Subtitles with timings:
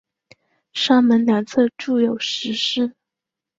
[0.73, 2.95] 山门两侧筑有石狮。